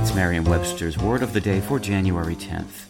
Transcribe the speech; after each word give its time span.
It's 0.00 0.14
Merriam 0.14 0.44
Webster's 0.44 0.96
Word 0.96 1.22
of 1.22 1.34
the 1.34 1.42
Day 1.42 1.60
for 1.60 1.78
January 1.78 2.34
10th. 2.34 2.86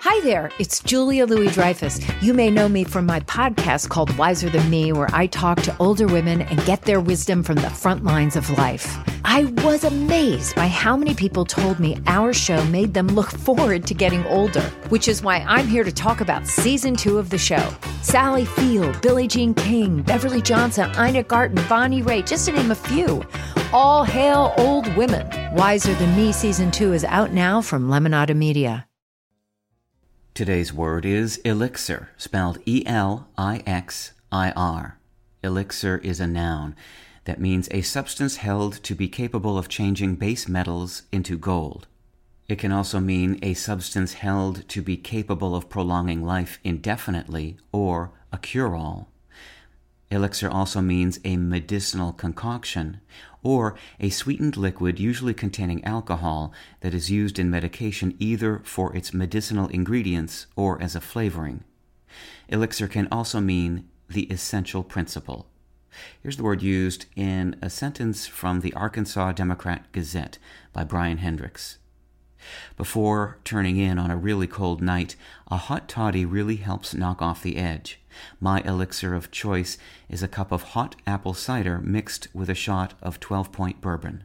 Hi 0.00 0.20
there, 0.20 0.50
it's 0.58 0.80
Julia 0.80 1.24
Louis 1.24 1.50
Dreyfus. 1.50 1.98
You 2.20 2.34
may 2.34 2.50
know 2.50 2.68
me 2.68 2.84
from 2.84 3.06
my 3.06 3.20
podcast 3.20 3.88
called 3.88 4.14
Wiser 4.18 4.50
Than 4.50 4.68
Me, 4.68 4.92
where 4.92 5.08
I 5.14 5.28
talk 5.28 5.62
to 5.62 5.74
older 5.80 6.06
women 6.06 6.42
and 6.42 6.62
get 6.66 6.82
their 6.82 7.00
wisdom 7.00 7.42
from 7.42 7.54
the 7.54 7.70
front 7.70 8.04
lines 8.04 8.36
of 8.36 8.50
life. 8.58 8.98
I 9.36 9.44
was 9.62 9.84
amazed 9.84 10.56
by 10.56 10.66
how 10.66 10.96
many 10.96 11.12
people 11.12 11.44
told 11.44 11.78
me 11.78 11.98
our 12.06 12.32
show 12.32 12.64
made 12.68 12.94
them 12.94 13.06
look 13.08 13.30
forward 13.30 13.86
to 13.86 13.92
getting 13.92 14.24
older, 14.24 14.62
which 14.88 15.08
is 15.08 15.20
why 15.20 15.44
I'm 15.46 15.68
here 15.68 15.84
to 15.84 15.92
talk 15.92 16.22
about 16.22 16.46
season 16.46 16.96
two 16.96 17.18
of 17.18 17.28
the 17.28 17.36
show. 17.36 17.68
Sally 18.00 18.46
Field, 18.46 18.98
Billie 19.02 19.28
Jean 19.28 19.52
King, 19.52 20.00
Beverly 20.00 20.40
Johnson, 20.40 20.90
Ina 20.98 21.24
Garten, 21.24 21.62
Bonnie 21.68 22.00
Raitt, 22.00 22.26
just 22.26 22.46
to 22.46 22.52
name 22.52 22.70
a 22.70 22.74
few. 22.74 23.22
All 23.74 24.04
hail 24.04 24.54
old 24.56 24.88
women. 24.96 25.28
Wiser 25.54 25.92
Than 25.96 26.16
Me 26.16 26.32
season 26.32 26.70
two 26.70 26.94
is 26.94 27.04
out 27.04 27.30
now 27.30 27.60
from 27.60 27.90
Lemonada 27.90 28.34
Media. 28.34 28.88
Today's 30.32 30.72
word 30.72 31.04
is 31.04 31.36
elixir, 31.44 32.08
spelled 32.16 32.58
E 32.64 32.84
L 32.86 33.28
I 33.36 33.62
X 33.66 34.12
I 34.32 34.52
R. 34.52 34.98
Elixir 35.42 35.98
is 35.98 36.20
a 36.20 36.26
noun 36.26 36.74
that 37.26 37.40
means 37.40 37.68
a 37.70 37.82
substance 37.82 38.36
held 38.36 38.82
to 38.84 38.94
be 38.94 39.08
capable 39.08 39.58
of 39.58 39.68
changing 39.68 40.14
base 40.16 40.48
metals 40.48 41.02
into 41.12 41.36
gold. 41.36 41.86
It 42.48 42.58
can 42.58 42.72
also 42.72 43.00
mean 43.00 43.38
a 43.42 43.54
substance 43.54 44.14
held 44.14 44.68
to 44.68 44.80
be 44.80 44.96
capable 44.96 45.54
of 45.54 45.68
prolonging 45.68 46.22
life 46.22 46.60
indefinitely 46.62 47.58
or 47.72 48.12
a 48.32 48.38
cure 48.38 48.76
all. 48.76 49.08
Elixir 50.10 50.48
also 50.48 50.80
means 50.80 51.18
a 51.24 51.36
medicinal 51.36 52.12
concoction 52.12 53.00
or 53.42 53.74
a 53.98 54.10
sweetened 54.10 54.56
liquid 54.56 55.00
usually 55.00 55.34
containing 55.34 55.84
alcohol 55.84 56.52
that 56.80 56.94
is 56.94 57.10
used 57.10 57.40
in 57.40 57.50
medication 57.50 58.14
either 58.20 58.60
for 58.64 58.94
its 58.94 59.12
medicinal 59.12 59.66
ingredients 59.68 60.46
or 60.54 60.80
as 60.80 60.94
a 60.94 61.00
flavoring. 61.00 61.64
Elixir 62.48 62.86
can 62.86 63.08
also 63.10 63.40
mean 63.40 63.88
the 64.08 64.24
essential 64.24 64.84
principle. 64.84 65.48
Here's 66.22 66.36
the 66.36 66.42
word 66.42 66.62
used 66.62 67.06
in 67.16 67.56
a 67.62 67.70
sentence 67.70 68.26
from 68.26 68.60
the 68.60 68.72
Arkansas 68.74 69.32
Democrat 69.32 69.90
Gazette 69.92 70.38
by 70.72 70.84
Bryan 70.84 71.18
Hendricks. 71.18 71.78
Before 72.76 73.38
turning 73.44 73.76
in 73.76 73.98
on 73.98 74.10
a 74.10 74.16
really 74.16 74.46
cold 74.46 74.82
night, 74.82 75.16
a 75.48 75.56
hot 75.56 75.88
toddy 75.88 76.24
really 76.24 76.56
helps 76.56 76.94
knock 76.94 77.20
off 77.22 77.42
the 77.42 77.56
edge. 77.56 78.00
My 78.40 78.60
elixir 78.60 79.14
of 79.14 79.30
choice 79.30 79.78
is 80.08 80.22
a 80.22 80.28
cup 80.28 80.52
of 80.52 80.62
hot 80.62 80.96
apple 81.06 81.34
cider 81.34 81.78
mixed 81.78 82.28
with 82.34 82.48
a 82.50 82.54
shot 82.54 82.94
of 83.02 83.20
12 83.20 83.52
point 83.52 83.80
bourbon. 83.80 84.24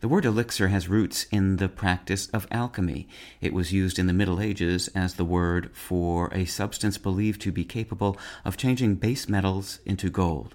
The 0.00 0.08
word 0.08 0.24
elixir 0.24 0.68
has 0.68 0.88
roots 0.88 1.26
in 1.30 1.56
the 1.56 1.68
practice 1.68 2.26
of 2.28 2.46
alchemy. 2.50 3.08
It 3.40 3.52
was 3.52 3.72
used 3.72 3.98
in 3.98 4.06
the 4.06 4.12
Middle 4.12 4.40
Ages 4.40 4.88
as 4.88 5.14
the 5.14 5.24
word 5.24 5.70
for 5.74 6.28
a 6.34 6.44
substance 6.44 6.98
believed 6.98 7.40
to 7.42 7.52
be 7.52 7.64
capable 7.64 8.18
of 8.44 8.56
changing 8.56 8.96
base 8.96 9.28
metals 9.28 9.78
into 9.86 10.10
gold. 10.10 10.54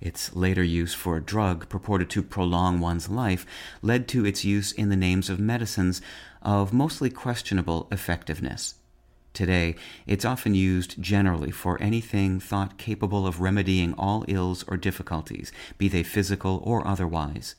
Its 0.00 0.34
later 0.34 0.62
use 0.62 0.94
for 0.94 1.16
a 1.16 1.22
drug 1.22 1.68
purported 1.68 2.10
to 2.10 2.22
prolong 2.22 2.80
one's 2.80 3.08
life 3.08 3.44
led 3.82 4.08
to 4.08 4.24
its 4.24 4.44
use 4.44 4.72
in 4.72 4.88
the 4.88 4.96
names 4.96 5.28
of 5.28 5.38
medicines 5.38 6.00
of 6.42 6.72
mostly 6.72 7.10
questionable 7.10 7.88
effectiveness. 7.92 8.76
Today, 9.34 9.76
it's 10.06 10.24
often 10.24 10.54
used 10.54 11.00
generally 11.00 11.50
for 11.50 11.80
anything 11.80 12.40
thought 12.40 12.78
capable 12.78 13.26
of 13.26 13.40
remedying 13.40 13.94
all 13.94 14.24
ills 14.26 14.64
or 14.66 14.76
difficulties, 14.76 15.52
be 15.76 15.88
they 15.88 16.02
physical 16.02 16.60
or 16.64 16.86
otherwise. 16.86 17.54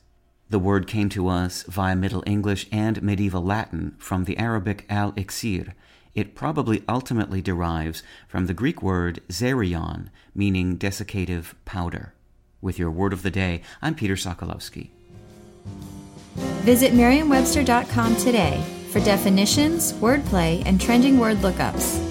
The 0.50 0.58
word 0.58 0.88
came 0.88 1.08
to 1.10 1.28
us 1.28 1.62
via 1.62 1.94
Middle 1.94 2.24
English 2.26 2.66
and 2.72 3.00
medieval 3.04 3.42
Latin 3.42 3.94
from 3.98 4.24
the 4.24 4.36
Arabic 4.36 4.84
al 4.90 5.12
iksir. 5.12 5.74
It 6.12 6.34
probably 6.34 6.82
ultimately 6.88 7.40
derives 7.40 8.02
from 8.26 8.46
the 8.46 8.54
Greek 8.54 8.82
word 8.82 9.20
xerion, 9.28 10.08
meaning 10.34 10.76
desiccative 10.76 11.54
powder. 11.64 12.14
With 12.60 12.80
your 12.80 12.90
word 12.90 13.12
of 13.12 13.22
the 13.22 13.30
day, 13.30 13.62
I'm 13.80 13.94
Peter 13.94 14.16
Sokolowski. 14.16 14.90
Visit 16.64 16.94
merriam-webster.com 16.94 18.16
today 18.16 18.60
for 18.90 18.98
definitions, 19.00 19.92
wordplay, 19.94 20.64
and 20.66 20.80
trending 20.80 21.20
word 21.20 21.36
lookups. 21.38 22.09